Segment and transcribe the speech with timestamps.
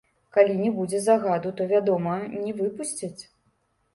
[0.35, 2.15] Калі не будзе загаду, то, вядома,
[2.47, 3.21] не выпусцяць.